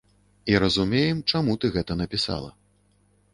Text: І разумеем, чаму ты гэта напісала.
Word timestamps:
І 0.53 0.55
разумеем, 0.63 1.19
чаму 1.33 1.55
ты 1.65 1.71
гэта 1.77 1.99
напісала. 2.01 2.51